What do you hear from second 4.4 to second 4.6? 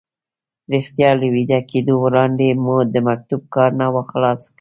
کړی.